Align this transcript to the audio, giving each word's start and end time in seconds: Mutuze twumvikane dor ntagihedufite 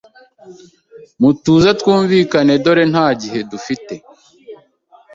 Mutuze 1.21 1.69
twumvikane 1.79 2.53
dor 2.63 2.79
ntagihedufite 2.91 3.95